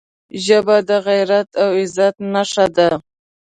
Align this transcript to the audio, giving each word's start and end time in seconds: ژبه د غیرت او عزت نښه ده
ژبه 0.45 0.77
د 0.89 0.91
غیرت 1.07 1.49
او 1.63 1.69
عزت 1.81 2.15
نښه 2.33 2.65
ده 2.75 2.89